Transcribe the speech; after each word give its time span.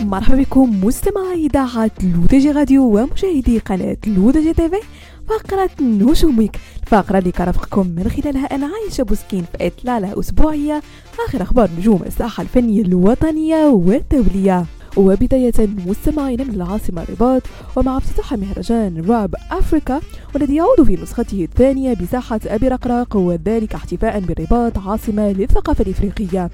مرحبا 0.00 0.36
بكم 0.36 0.84
مستمعي 0.84 1.46
إذاعة 1.46 1.90
L'ODJ 2.02 2.50
Radio 2.50 2.82
ومشاهدي 2.84 3.58
قناة 3.58 3.96
L'ODJ 4.06 4.52
TV 4.52 4.80
فقرة 5.28 5.70
نجومك. 5.80 6.56
الفقرة 6.82 7.18
اللي 7.18 7.32
كنرافقكم 7.32 7.86
من 7.86 8.08
خلالها 8.08 8.46
أنا 8.54 8.66
عايشة 8.66 9.02
بوسكين 9.02 9.44
في 9.44 9.66
إطلالة 9.66 10.20
أسبوعية. 10.20 10.82
آخر 11.28 11.42
أخبار 11.42 11.70
نجوم 11.78 12.02
الساحة 12.06 12.42
الفنية 12.42 12.82
الوطنية 12.82 13.66
والدولية. 13.66 14.66
وبداية 14.96 15.68
مستمعين 15.86 16.48
من 16.48 16.54
العاصمة 16.54 17.02
الرباط 17.02 17.42
ومع 17.76 17.96
افتتاح 17.96 18.32
مهرجان 18.34 19.04
Rap 19.08 19.34
Africa 19.50 20.00
والذي 20.34 20.56
يعود 20.56 20.82
في 20.82 21.02
نسخته 21.02 21.44
الثانية 21.44 21.94
بساحة 21.94 22.40
أبي 22.46 22.68
رقراق 22.68 23.16
وذلك 23.16 23.74
احتفاء 23.74 24.20
بالرباط 24.20 24.78
عاصمة 24.78 25.32
للثقافة 25.32 25.82
الإفريقية. 25.82 26.50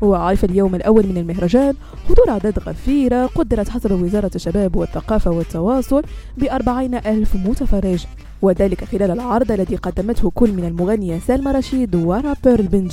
وعرف 0.00 0.44
اليوم 0.44 0.74
الأول 0.74 1.06
من 1.06 1.18
المهرجان 1.18 1.74
حضور 2.08 2.28
أعداد 2.30 2.58
غفيرة 2.58 3.26
قدرت 3.26 3.68
حسب 3.68 3.92
وزارة 3.92 4.30
الشباب 4.34 4.76
والثقافة 4.76 5.30
والتواصل 5.30 6.02
بأربعين 6.38 6.94
ألف 6.94 7.36
متفرج 7.36 8.06
وذلك 8.42 8.84
خلال 8.84 9.10
العرض 9.10 9.52
الذي 9.52 9.76
قدمته 9.76 10.30
كل 10.34 10.52
من 10.52 10.64
المغنية 10.64 11.18
سلمى 11.18 11.52
رشيد 11.52 11.94
ورابر 11.94 12.60
البنج. 12.60 12.92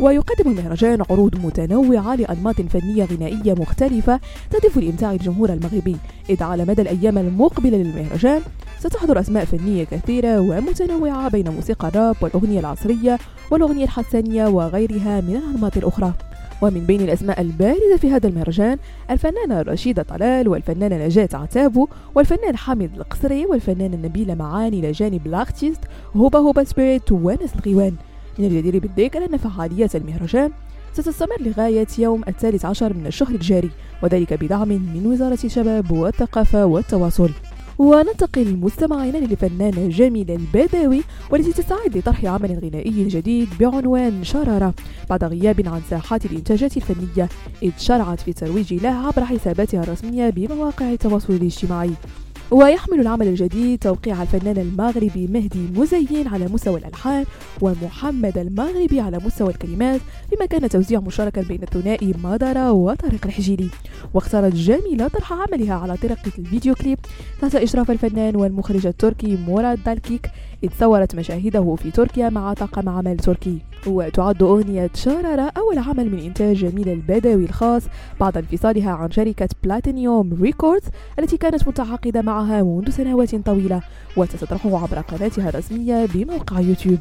ويقدم 0.00 0.50
المهرجان 0.50 1.02
عروض 1.10 1.34
متنوعة 1.44 2.14
لأنماط 2.14 2.60
فنية 2.60 3.04
غنائية 3.04 3.54
مختلفة 3.54 4.20
تهدف 4.50 4.76
لإمتاع 4.76 5.12
الجمهور 5.12 5.52
المغربي. 5.52 5.96
إذ 6.30 6.42
على 6.42 6.64
مدى 6.64 6.82
الأيام 6.82 7.18
المقبلة 7.18 7.78
للمهرجان 7.78 8.42
ستحضر 8.78 9.20
أسماء 9.20 9.44
فنية 9.44 9.84
كثيرة 9.84 10.40
ومتنوعة 10.40 11.28
بين 11.28 11.48
موسيقى 11.48 11.88
الراب 11.88 12.16
والأغنية 12.20 12.60
العصرية 12.60 13.18
والأغنية 13.50 13.84
الحسانية 13.84 14.46
وغيرها 14.46 15.20
من 15.20 15.36
الأنماط 15.36 15.76
الأخرى. 15.76 16.12
ومن 16.62 16.80
بين 16.86 17.00
الأسماء 17.00 17.40
البارزة 17.40 17.96
في 18.00 18.10
هذا 18.10 18.28
المهرجان 18.28 18.78
الفنانة 19.10 19.62
رشيدة 19.62 20.02
طلال 20.02 20.48
والفنانة 20.48 21.06
نجاة 21.06 21.28
عتابو 21.32 21.88
والفنان 22.14 22.56
حامد 22.56 22.90
القصري 22.96 23.46
والفنانة 23.46 23.96
نبيلة 23.96 24.34
معاني 24.34 24.78
إلى 24.78 24.92
جانب 24.92 25.26
الأرتيست 25.26 25.80
هوبا 26.16 26.38
هوبا 26.38 26.64
سبيريت 26.64 27.12
ونس 27.12 27.54
الغيوان. 27.56 27.94
من 28.38 28.44
الجدير 28.44 28.78
بالذكر 28.78 29.24
أن 29.24 29.36
فعاليات 29.36 29.96
المهرجان 29.96 30.50
ستستمر 30.92 31.40
لغاية 31.40 31.86
يوم 31.98 32.22
الثالث 32.28 32.64
عشر 32.64 32.94
من 32.94 33.06
الشهر 33.06 33.34
الجاري 33.34 33.70
وذلك 34.02 34.34
بدعم 34.34 34.68
من 34.68 35.06
وزارة 35.06 35.38
الشباب 35.44 35.90
والثقافة 35.90 36.64
والتواصل. 36.64 37.30
وننتقل 37.78 38.56
مستمعينا 38.56 39.18
للفنانة 39.18 39.88
جميلة 39.88 40.34
البداوي 40.34 41.02
والتي 41.30 41.52
تستعد 41.52 41.96
لطرح 41.96 42.24
عمل 42.24 42.58
غنائي 42.64 43.08
جديد 43.08 43.48
بعنوان 43.60 44.24
شرارة. 44.24 44.74
بعد 45.10 45.24
غياب 45.24 45.68
عن 45.68 45.80
ساحات 45.90 46.24
الإنتاجات 46.24 46.76
الفنية 46.76 47.28
إذ 47.62 47.72
شرعت 47.78 48.20
في 48.20 48.28
الترويج 48.28 48.74
لها 48.74 49.06
عبر 49.06 49.24
حساباتها 49.24 49.82
الرسمية 49.82 50.30
بمواقع 50.30 50.92
التواصل 50.92 51.32
الاجتماعي. 51.32 51.90
ويحمل 52.50 53.00
العمل 53.00 53.28
الجديد 53.28 53.78
توقيع 53.78 54.22
الفنان 54.22 54.58
المغربي 54.58 55.26
مهدي 55.26 55.68
مزين 55.80 56.28
على 56.28 56.46
مستوى 56.46 56.78
الألحان 56.78 57.24
ومحمد 57.60 58.38
المغربي 58.38 59.00
على 59.00 59.18
مستوى 59.24 59.50
الكلمات 59.50 60.00
بما 60.32 60.46
كان 60.46 60.68
توزيع 60.68 61.00
مشاركا 61.00 61.42
بين 61.42 61.62
الثنائي 61.62 62.14
مادارا 62.22 62.70
وطارق 62.70 63.26
الحجيلي. 63.26 63.68
واختارت 64.14 64.54
جميلة 64.54 65.08
طرح 65.08 65.32
عملها 65.32 65.74
على 65.74 65.96
طريقة 65.96 66.32
الفيديو 66.38 66.74
كليب 66.74 66.98
تحت 67.40 67.54
إشراف 67.54 67.90
الفنان 67.90 68.36
والمخرج 68.36 68.86
التركي 68.86 69.38
مراد 69.48 69.84
دالكيك 69.84 70.30
إذ 70.64 70.68
صورت 70.80 71.14
مشاهده 71.14 71.74
في 71.74 71.90
تركيا 71.90 72.28
مع 72.28 72.52
طاقم 72.54 72.88
عمل 72.88 73.16
تركي. 73.16 73.58
وتعد 73.86 74.42
أغنية 74.42 74.90
شارارة 74.94 75.52
أول 75.56 75.78
عمل 75.78 76.10
من 76.10 76.18
إنتاج 76.18 76.56
جميلة 76.56 76.88
البدوي 76.88 77.44
الخاص 77.44 77.82
بعد 78.20 78.36
انفصالها 78.36 78.90
عن 78.90 79.10
شركة 79.10 79.48
Platinum 79.64 80.38
Records 80.42 80.84
التي 81.18 81.36
كانت 81.36 81.68
متعاقدة 81.68 82.22
معها 82.22 82.62
منذ 82.62 82.90
سنوات 82.90 83.34
طويلة 83.34 83.82
وستطرحه 84.16 84.82
عبر 84.82 84.98
قناتها 85.00 85.48
الرسمية 85.48 86.06
بموقع 86.14 86.60
يوتيوب. 86.60 86.98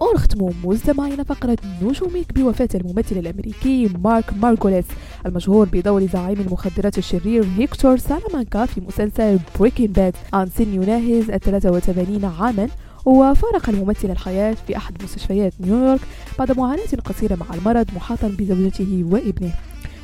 ونختم 0.00 0.50
مستمعينا 0.64 1.22
فقرة 1.22 1.56
نجومك 1.82 2.34
بوفاة 2.34 2.68
الممثل 2.74 3.16
الأمريكي 3.18 3.88
مارك 4.04 4.32
مارغوليس 4.42 4.84
المشهور 5.26 5.68
بدور 5.72 6.06
زعيم 6.06 6.40
المخدرات 6.40 6.98
الشرير 6.98 7.44
هيكتور 7.56 7.96
سالامانكا 7.96 8.66
في 8.66 8.80
مسلسل 8.80 9.38
Breaking 9.60 9.92
Bad 9.92 10.16
عن 10.32 10.46
سن 10.46 10.74
يناهز 10.74 11.24
83 11.24 12.24
عاما. 12.24 12.68
وفارق 13.06 13.68
الممثل 13.68 14.10
الحياة 14.10 14.56
في 14.66 14.76
أحد 14.76 15.02
مستشفيات 15.02 15.52
نيويورك 15.60 16.00
بعد 16.38 16.58
معاناة 16.58 16.84
قصيرة 17.04 17.34
مع 17.34 17.54
المرض 17.54 17.86
محاطا 17.96 18.28
بزوجته 18.28 19.04
وابنه. 19.10 19.52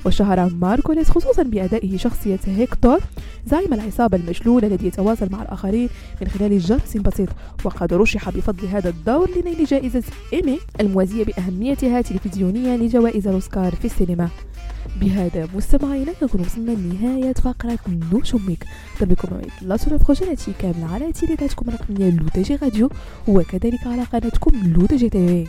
واشتهر 0.07 0.49
مارغوليس 0.49 1.11
خصوصا 1.11 1.43
بأدائه 1.43 1.97
شخصية 1.97 2.39
هيكتور 2.47 2.99
زعيم 3.47 3.75
العصابة 3.75 4.17
المشلول 4.17 4.65
الذي 4.65 4.87
يتواصل 4.87 5.29
مع 5.33 5.43
الآخرين 5.43 5.89
من 6.21 6.29
خلال 6.29 6.59
جرس 6.59 6.97
بسيط 6.97 7.29
وقد 7.65 7.95
رشح 7.95 8.31
بفضل 8.31 8.67
هذا 8.67 8.89
الدور 8.89 9.31
لنيل 9.31 9.65
جائزة 9.65 10.03
إيمي 10.33 10.59
الموازية 10.81 11.25
بأهميتها 11.25 12.01
تلفزيونيا 12.01 12.77
لجوائز 12.77 13.29
الأوسكار 13.29 13.75
في 13.75 13.85
السينما. 13.85 14.29
بهذا 15.03 15.49
مستمعينا 15.55 16.13
نكون 16.23 16.41
وصلنا 16.41 16.71
لنهاية 16.71 17.33
فقرة 17.33 17.79
نجومك 18.13 18.65
بكم 19.01 19.41
لا 19.63 19.77
تنفخوا 19.77 20.15
كاملة 20.59 20.95
على 20.95 21.13
تيليتاتكم 21.13 21.69
الرقمية 21.69 22.11
لو 22.11 22.29
تي 22.29 22.43
جي 22.43 22.57
راديو 22.57 22.91
وكذلك 23.29 23.87
على 23.87 24.03
قناتكم 24.03 24.73
لو 24.77 24.87
تي 24.87 24.97
جي 24.97 25.09
تي 25.09 25.47